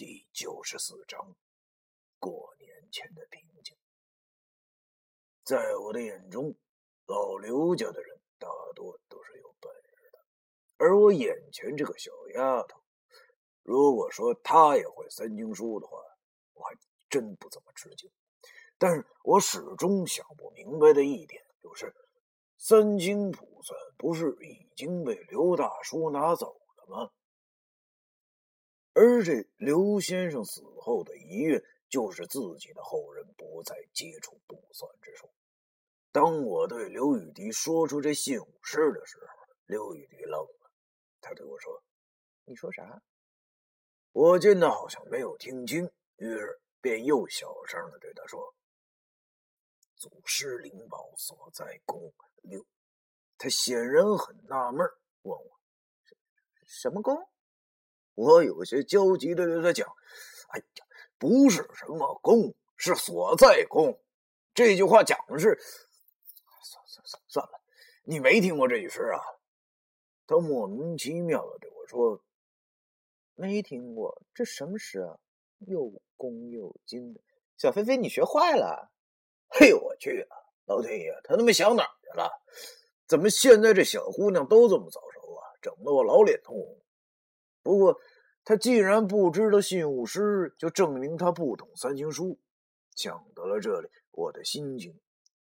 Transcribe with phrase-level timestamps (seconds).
[0.00, 1.36] 第九十四章，
[2.18, 3.76] 过年前的平静。
[5.44, 6.56] 在我的眼中，
[7.04, 10.18] 老刘家的人大多都是有本事的，
[10.78, 12.82] 而我眼前这个小丫头，
[13.62, 15.98] 如果说她也会三经书的话，
[16.54, 16.74] 我还
[17.10, 18.10] 真不怎么吃惊。
[18.78, 21.94] 但是我始终想不明白的一点就是，
[22.56, 27.10] 三经卜算不是已经被刘大叔拿走了吗？
[28.92, 35.30] 而这刘先生死后的遗愿，就是自己的后人不再接触卜算之术。
[36.12, 40.70] 当我对刘雨迪说出这信武事的时候，刘雨迪愣了，
[41.20, 41.82] 他对我说
[42.44, 43.00] ：“你说啥？”
[44.12, 48.54] 我见他好像没有听清，于是便又小声的对他说
[49.94, 52.12] ：“祖师灵宝所在宫
[52.42, 52.66] 六。”
[53.38, 54.84] 他显然很纳闷，
[55.22, 55.60] 问我
[56.66, 57.16] ：“什么宫？”
[58.20, 59.88] 我有些焦急的对他讲
[60.52, 60.84] ：“哎呀，
[61.16, 63.98] 不是什么宫，是所在宫。
[64.52, 65.58] 这句话讲的是……
[66.62, 67.60] 算算算算了，
[68.04, 69.18] 你没听过这句诗啊？”
[70.28, 72.22] 他莫名其妙的对我说
[73.36, 75.18] ：“没听过，这什么诗啊？
[75.60, 77.20] 又恭又敬的。
[77.56, 78.90] 小菲菲，你学坏了！
[79.48, 80.36] 嘿，我去啊！
[80.66, 82.30] 老天爷，他他妈想哪儿去了？
[83.06, 85.42] 怎么现在这小姑娘都这么早熟啊？
[85.62, 86.78] 整得我老脸通红。
[87.62, 87.98] 不过……”
[88.50, 92.36] 他既然不知道信物诗，就证明他不懂三经书。
[92.96, 94.98] 想到了这里，我的心情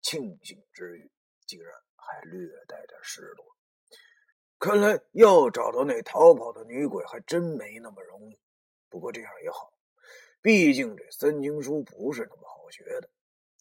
[0.00, 1.10] 庆幸之余，
[1.44, 3.44] 竟然还略带点失落。
[4.60, 8.38] 看来要找到那逃跑的女鬼，还真没那么容易。
[8.88, 9.72] 不过这样也好，
[10.40, 13.10] 毕竟这三经书不是那么好学的，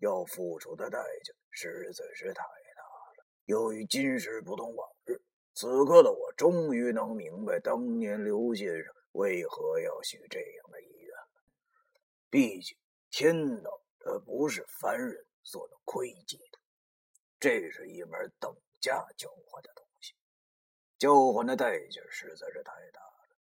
[0.00, 2.82] 要付出的代价实在是太大
[3.16, 3.24] 了。
[3.44, 5.22] 由于今时不同往日，
[5.54, 8.92] 此刻的我终于能明白当年刘先生。
[9.18, 11.12] 为何要许这样的遗愿？
[12.30, 12.78] 毕竟
[13.10, 16.58] 天道它不是凡人所能窥及的，
[17.40, 20.14] 这是一门等价交换的东西，
[20.98, 23.36] 交换的代价实在是太大了。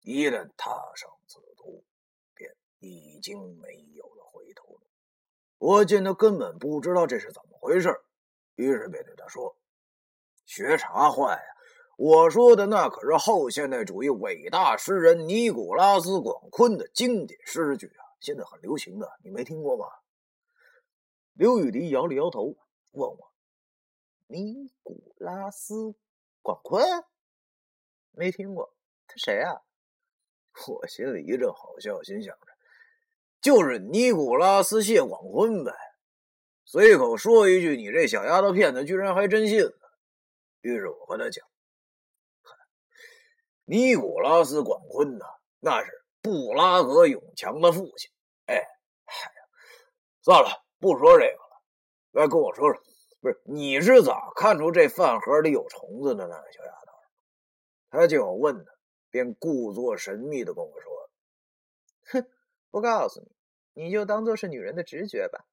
[0.00, 1.84] 一旦踏上此途，
[2.32, 4.80] 便已经没有了回头路。
[5.58, 8.00] 我见他根本不知道这是怎么回事，
[8.54, 9.58] 于是便对他说
[10.46, 11.55] ：“学茶坏呀。”
[11.96, 19.86] 我说的那可是后现代主义伟大诗人尼古拉斯·广坤的经典诗句啊，现在很流行的，你没听过吗？
[21.32, 22.54] 刘雨迪摇了摇头，
[22.92, 23.32] 问我
[24.28, 25.74] ：“尼古拉斯·
[26.42, 26.84] 广坤？
[28.12, 28.74] 没听过，
[29.06, 29.62] 他谁啊？”
[30.68, 32.46] 我心里一阵好笑，心想着，
[33.40, 35.72] 就是尼古拉斯·谢广坤呗。
[36.66, 39.78] 随口说一句，你这小丫头片子居然还真信了。
[40.60, 41.46] 于是我和他讲。
[43.68, 45.26] 尼古拉斯·广坤呐，
[45.58, 45.90] 那是
[46.22, 48.12] 布拉格永强的父亲。
[48.46, 48.54] 哎，
[49.04, 49.42] 嗨呀，
[50.22, 51.62] 算了，不说这个了。
[52.12, 52.80] 来跟我说说，
[53.20, 56.92] 不是你是咋看出这饭盒里有虫子的呢，小丫头？
[57.90, 58.64] 他见我问呢，
[59.10, 61.10] 便故作神秘的跟我说
[62.12, 62.30] ：“哼，
[62.70, 63.20] 不告诉
[63.74, 65.44] 你，你就当做是女人的直觉吧。”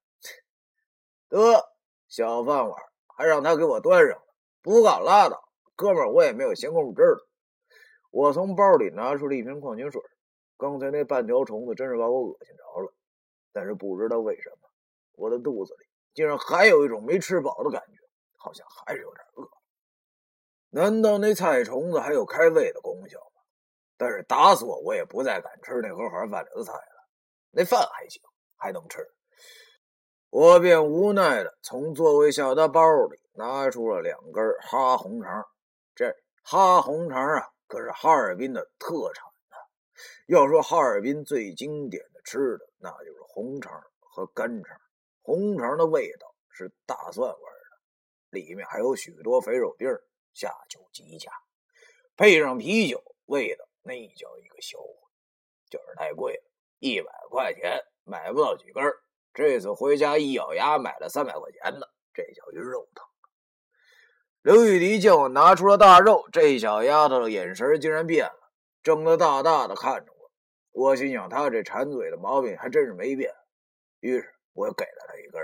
[1.28, 1.68] 得，
[2.06, 4.24] 小饭碗还让他给我端上了，
[4.62, 7.26] 不敢拉倒，哥们，我也没有闲工夫知道。
[8.14, 10.00] 我从包里拿出了一瓶矿泉水，
[10.56, 12.94] 刚才那半条虫子真是把我恶心着了，
[13.52, 14.68] 但是不知道为什么，
[15.16, 17.98] 我的肚子里竟然还有一种没吃饱的感觉，
[18.36, 19.50] 好像还是有点饿。
[20.70, 23.42] 难道那菜虫子还有开胃的功效吗？
[23.96, 27.08] 但是打死我，我也不再敢吃那盒盒饭里的菜了。
[27.50, 28.22] 那饭还行，
[28.56, 29.04] 还能吃。
[30.30, 35.44] 我便无奈的从座位下的包里拿出了两根哈红肠，
[35.96, 36.14] 这
[36.44, 37.48] 哈红肠啊。
[37.74, 39.56] 可是哈尔滨的特产呢。
[40.28, 44.80] 要说哈尔滨最经典的吃的，那就是红肠和干肠。
[45.22, 47.36] 红肠的味道是大蒜味
[48.30, 49.88] 的，里面还有许多肥肉丁
[50.34, 51.32] 下酒极佳，
[52.16, 54.94] 配上啤酒，味道那叫一个销魂。
[55.68, 56.44] 就是太贵了，
[56.78, 58.84] 一百块钱买不到几根。
[59.32, 63.04] 这次回家一咬牙买了三百块钱的，这叫一肉疼。
[64.44, 68.50] 刘玉迪见我拿出了大肉，这小丫头的眼神竟然变了，
[68.82, 70.30] 睁得大大的看着我。
[70.72, 73.32] 我心想，她这馋嘴的毛病还真是没变。
[74.00, 75.42] 于是，我又给了她一根。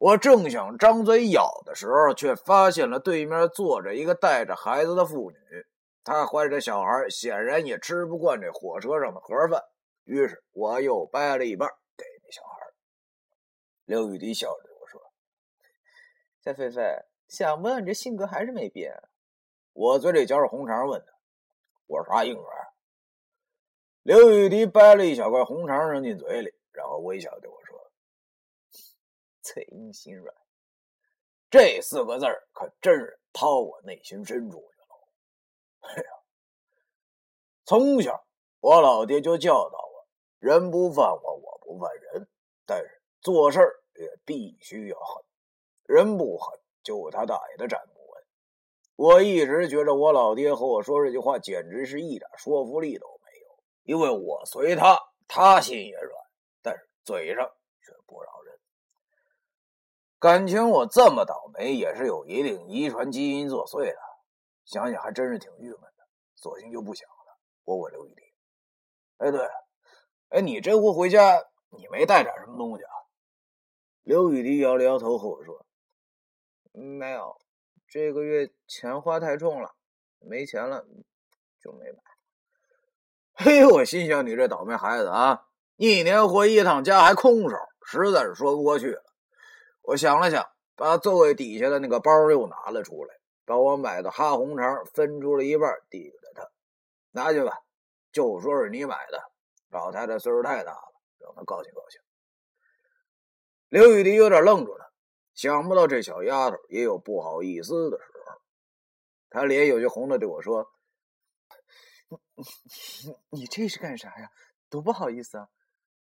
[0.00, 5.36] 我正想张嘴咬的时候，却发现了对面坐着一个带着孩子的妇女。
[6.02, 9.62] 她怀着小孩，显然也吃不惯这火车上的盒饭。
[10.02, 12.66] 于是，我又掰了一半给那小孩。
[13.84, 15.00] 刘玉迪笑着对我说
[16.44, 16.82] ：“小菲菲。”
[17.30, 18.92] 想不到你这性格还是没变。
[19.72, 21.12] 我嘴里嚼着红肠，问他
[21.86, 22.42] ：“我是啥性格？”
[24.02, 27.92] 刘雨迪掰了一小块红肠扔进嘴里，然后微笑对我说
[29.42, 30.34] ：“嘴硬心软。”
[31.48, 35.88] 这四个字可真是掏我内心深处去了。
[35.88, 36.10] 哎呀，
[37.64, 38.26] 从小
[38.58, 40.08] 我老爹就教导我：
[40.40, 42.28] 人不犯我，我不犯人。
[42.66, 43.60] 但是做事
[43.94, 45.24] 也必须要狠，
[45.84, 48.22] 人不狠，就他大爷的站不稳。
[48.96, 53.62] 我一直觉着我老爹和我说这句话，简直是一点说服力都没有。
[53.82, 56.14] 因为我随他，他心也软，
[56.62, 57.50] 但是嘴上
[57.82, 58.58] 却不饶人。
[60.18, 63.96] 感情我这么倒霉，也是有一定遗传基因作祟的。
[64.66, 66.06] 想想还真是挺郁闷的，
[66.36, 67.38] 索性就不想了。
[67.64, 68.22] 我问刘玉迪
[69.18, 69.48] ：“哎，对，
[70.28, 72.90] 哎，你这回回家，你没带点什么东西啊？”
[74.04, 75.66] 刘雨迪摇了摇头，和我说
[76.72, 77.36] ：“没有，
[77.88, 79.74] 这个月钱花太重了，
[80.18, 80.84] 没钱了，
[81.60, 81.98] 就没买。”
[83.32, 85.46] 嘿，我心想你这倒霉孩子啊，
[85.76, 87.56] 一年回一趟家还空手，
[87.86, 89.02] 实在是说不过去了。
[89.82, 90.46] 我想了想，
[90.76, 93.14] 把座位底下的那个包又拿了出来，
[93.44, 96.48] 把我买的哈红肠分出了一半，递给了他
[97.12, 97.58] ：“拿去吧，
[98.12, 99.22] 就说是你买的。
[99.70, 102.00] 老太太岁数太大了，让她高兴高兴。”
[103.70, 104.79] 刘雨迪有点愣住了，
[105.40, 108.42] 想不到这小丫头也有不好意思的时候。
[109.30, 110.70] 她脸有些红的对我说
[112.36, 112.44] ：“你
[113.30, 114.30] 你你这是干啥呀？
[114.68, 115.48] 多不好意思啊！”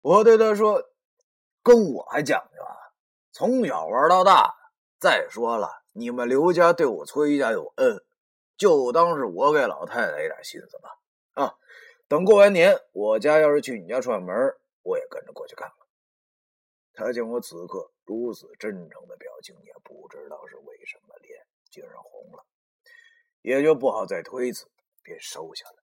[0.01, 0.81] 我对她说
[1.65, 2.71] ：“跟我还讲究啊？”
[3.35, 4.55] 从小玩到大，
[5.01, 8.05] 再说了，你们刘家对我崔家有恩，
[8.57, 11.01] 就当是我给老太太一点心思吧。
[11.33, 11.59] 啊，
[12.07, 15.86] 等过完年，我家要是去你家串门，我也跟着过去看看。
[16.97, 22.45] 他见我此刻如此真诚的表情，也不知道是为什么脸竟然红了，
[23.43, 24.67] 也就不好再推辞，
[25.03, 25.77] 便收下了。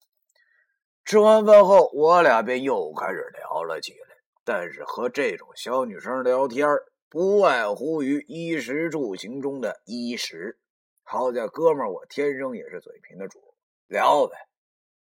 [1.05, 6.67] 吃完饭后，我俩便又开始聊了起来，但是和这种小女生聊天
[7.09, 10.57] 不外乎于衣食住行中的衣食，
[11.03, 13.53] 好在哥们儿我天生也是嘴贫的主，
[13.87, 14.35] 聊呗。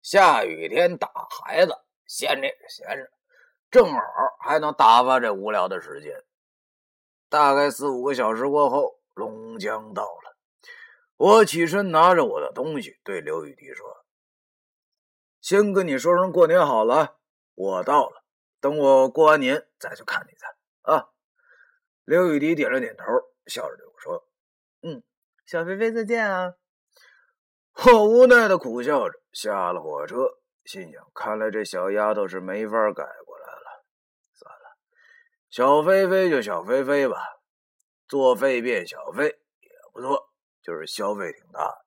[0.01, 1.75] 下雨天打孩子，
[2.05, 3.09] 闲着也是闲着，
[3.69, 3.99] 正好
[4.39, 6.23] 还能打发这无聊的时间。
[7.29, 10.37] 大概四五个小时过后，龙江到了，
[11.17, 14.05] 我起身拿着我的东西，对刘雨迪说
[15.41, 17.17] ：“先跟你说声过年好了，
[17.55, 18.23] 我到了，
[18.61, 21.09] 等我过完年再去看你再啊。”
[22.05, 23.03] 刘雨迪点了点头，
[23.47, 24.29] 笑着对我说
[24.83, 25.03] ：“嗯，
[25.45, 26.53] 小菲菲再见啊。”
[27.91, 33.03] 我无奈的苦笑着，下了火车，心想：看来这小丫头是没法改。
[33.03, 33.26] 了，
[35.49, 37.17] 小飞飞就小飞飞吧，
[38.07, 40.29] 做肺变小菲也不错，
[40.61, 41.85] 就是消费挺大的。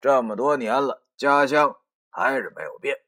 [0.00, 2.98] 这么多年了，家乡还是没有变。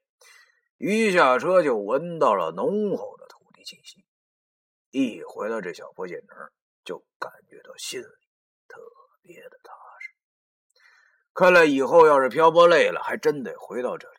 [0.79, 4.05] 一下车就闻到了浓厚的土地气息。
[4.91, 6.50] 一回到这小破县城，
[6.85, 8.29] 就感觉到心里
[8.67, 8.81] 特
[9.23, 10.11] 别的踏实。
[11.32, 14.19] 看来以后要是漂泊累了，还真得回到这里，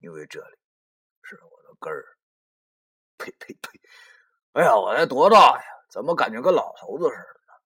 [0.00, 0.58] 因为这里
[1.22, 2.18] 是我的根儿。
[3.18, 3.80] 呸呸呸！
[4.52, 5.62] 哎呀，我才多大呀？
[5.88, 7.60] 怎么感觉跟老头子似的？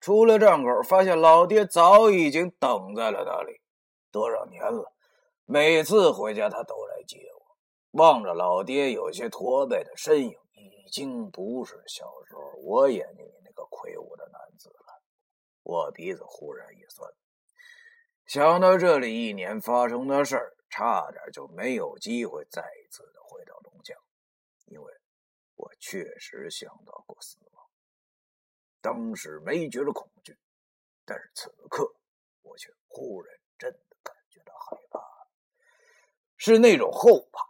[0.00, 3.60] 出了站口，发现老爹早已经等在了那里。
[4.10, 4.92] 多少年了，
[5.44, 7.56] 每次回家他都来接我。
[8.02, 10.36] 望着老爹有些驼背的身影。
[10.54, 15.00] 已经不是小时候我眼睛里那个魁梧的男子了，
[15.62, 17.10] 我鼻子忽然一酸，
[18.26, 23.96] 想到这里一年发生的事儿，差点就没有机会再一次的回到龙江，
[24.66, 24.92] 因为
[25.56, 27.68] 我确实想到过死亡，
[28.80, 30.38] 当时没觉得恐惧，
[31.04, 31.96] 但是此刻
[32.42, 35.00] 我却忽然真的感觉到害怕，
[36.36, 37.48] 是那种后怕。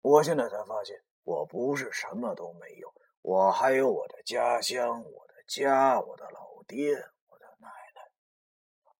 [0.00, 1.02] 我现在才发现。
[1.24, 6.92] 我不是什么都没有，我还有我的家乡，我的家，我的老爹，
[7.28, 8.92] 我的奶奶。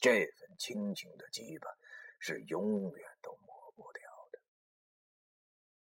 [0.00, 1.72] 这份亲情的羁绊
[2.18, 3.38] 是永远都。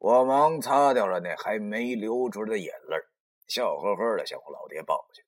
[0.02, 2.96] 我忙擦掉了那还没流出来的眼泪，
[3.46, 5.24] 笑呵呵的向我老爹抱去。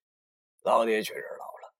[0.65, 1.73] 老爹确实老了，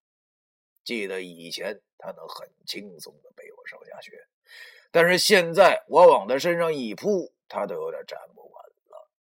[0.85, 4.13] 记得以前他能很轻松的背我上下学，
[4.93, 9.11] 但是现在我往他身上一扑，他都有点站不稳了。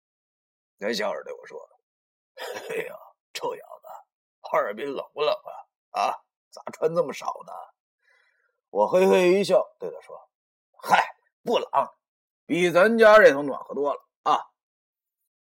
[0.79, 1.59] 他笑着对我说
[2.71, 2.97] ：“哎呀，
[3.33, 3.89] 臭小子，
[4.43, 6.01] 哈尔滨冷不冷啊？
[6.01, 6.15] 啊，
[6.53, 7.53] 咋穿这么少呢？”
[8.71, 10.31] 我嘿嘿一笑，对他说
[10.81, 11.69] ：“嗨，不冷，
[12.47, 14.39] 比咱家这头暖和多了啊。”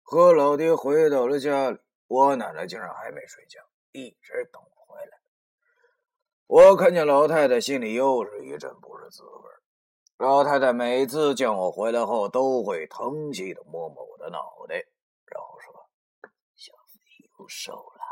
[0.02, 3.60] 和老爹回到了家里，我奶奶竟然还没睡觉，
[3.92, 5.20] 一直等我回来。
[6.46, 9.50] 我看见老太太，心里又是一阵不是滋味
[10.18, 14.74] 老太太每次见我回来后，都会疼惜的摸摸我的脑袋，
[15.24, 15.88] 然后说
[16.54, 17.00] ：“小飞
[17.38, 18.02] 又瘦了。”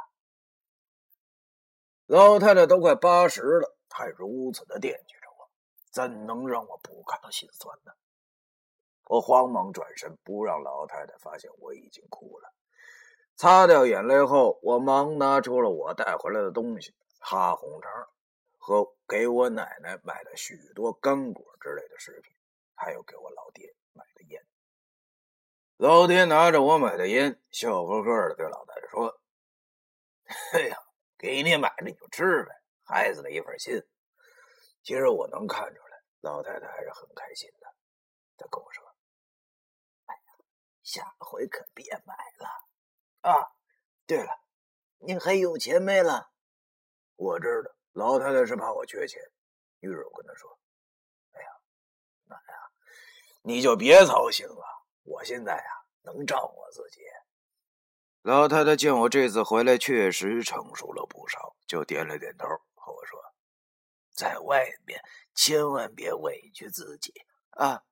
[2.06, 5.50] 老太太都快八十了，还如此的惦记着我，
[5.92, 7.92] 怎能让我不感到心酸呢？
[9.10, 12.54] 我慌忙转身，不让老太太发现我已经哭了。
[13.34, 17.90] 擦掉眼泪后，我忙拿出了我带回来的东西：哈红肠
[18.56, 22.32] 和给我奶奶买的许多干果之类的食品，
[22.76, 24.40] 还有给我老爹买的烟。
[25.76, 29.20] 老爹拿着我买的烟，笑呵呵的对老太太说
[30.54, 30.76] ：“哎呀，
[31.18, 33.82] 给你买了你就吃呗，孩子的一份心。”
[34.84, 37.66] 其实我能看出来，老太太还是很开心的。
[38.36, 38.84] 她跟我说：“，
[40.90, 43.52] 下回可别买了啊！
[44.08, 44.40] 对了，
[44.98, 46.32] 你还有钱没了？
[47.14, 49.22] 我知道。”老太太是怕我缺钱，
[49.78, 50.58] 于是我跟她说
[51.30, 51.48] ：“哎呀，
[52.24, 52.70] 奶呀，
[53.42, 57.02] 你就别操心了，我现在呀能照顾我自己。”
[58.22, 63.16] 老太太见我这次回来确实成熟了不少，就点了点头，和我说
[64.12, 65.00] ：“在外面
[65.36, 67.12] 千万别委屈自己
[67.50, 67.84] 啊！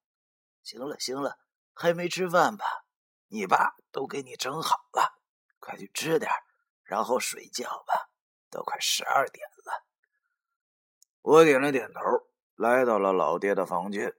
[0.65, 1.39] 行了行了，
[1.75, 2.65] 还没吃饭吧？
[3.29, 5.21] 你爸都给你蒸好了，
[5.59, 6.31] 快去吃点，
[6.83, 8.11] 然后睡觉吧，
[8.51, 9.85] 都快十二点了。”
[11.23, 12.01] 我点了点头，
[12.57, 14.15] 来到了老爹的房间。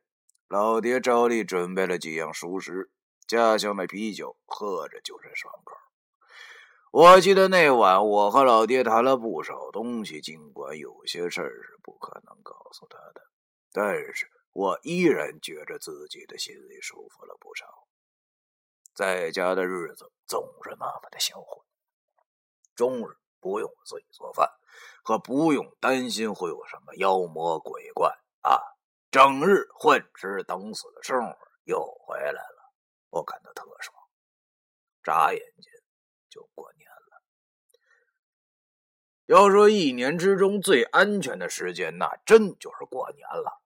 [0.47, 2.91] 老爹照例准备了几样熟食，
[3.27, 5.75] 家乡的啤酒，喝着就是爽口。
[6.91, 13.21] 我记得那晚，我和老爹谈了不少东西，尽管有些事儿是不可能告诉他的，
[13.71, 17.65] 但是我依然觉着自己的心里舒服了不少。
[18.99, 21.63] 在家的日子总是那么的销魂，
[22.75, 24.51] 终日不用自己做饭。
[25.05, 28.09] 可不用担心会有什么妖魔鬼怪
[28.41, 28.59] 啊！
[29.09, 32.73] 整日混吃等死的生活又回来了，
[33.09, 33.95] 我感到特爽。
[35.01, 35.71] 眨眼间
[36.29, 37.23] 就过年了。
[39.27, 43.61] 要说一年之中最安全的时间，那真就是过年了。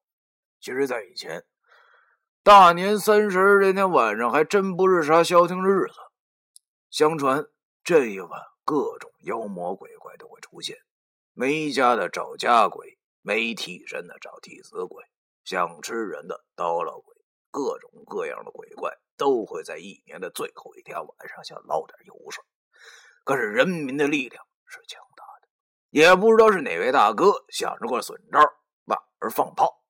[0.60, 1.44] 其实，在以前，
[2.44, 5.94] 大年三十这天晚上还真不是啥消停日子。
[6.90, 7.46] 相传
[7.86, 8.30] 这一晚，
[8.66, 10.78] 各种妖魔鬼怪都会出现。
[11.32, 15.06] 没家的找家鬼，没替身的找替死鬼，
[15.46, 17.16] 想吃人的叨唠鬼，
[17.50, 22.44] 各种各样的鬼怪都会在一年的最后一天晚上想捞点油水。
[23.24, 25.48] 可是人民的力量是强大的，
[25.92, 28.40] 也不知道是哪位大哥想着个损招，
[28.88, 29.82] 晚上放炮。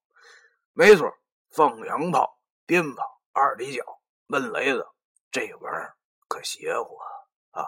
[0.74, 1.12] 没错，
[1.50, 4.88] 放洋炮、鞭炮、二里脚、闷雷子，
[5.32, 5.96] 这玩意儿
[6.27, 7.62] 可邪乎啊！
[7.62, 7.67] 啊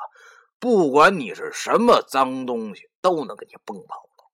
[0.59, 2.89] 不管你是什么脏东西。
[3.05, 4.31] 都能给你崩跑了，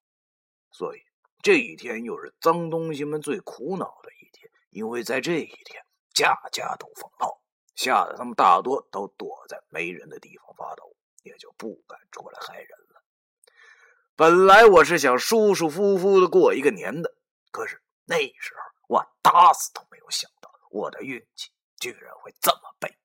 [0.72, 1.02] 所以
[1.44, 7.42] 这一天又是脏东西们最苦恼的一天，因为在这一天家家都放炮，
[7.76, 13.04] 吓得他们大多都躲在没人的地方发抖，也就不敢出来害人了。
[14.16, 17.14] 本来我是想舒舒服服的过一个年的，
[17.52, 22.98] 可是那时候我打死都没有想到，我的运气居然会这么背，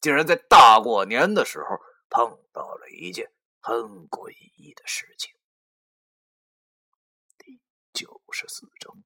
[0.00, 1.78] 竟然在大过年的时候
[2.08, 3.32] 碰到了一件。
[3.64, 5.36] 很诡异的事情。
[7.38, 7.60] 第
[7.92, 9.04] 九十四章。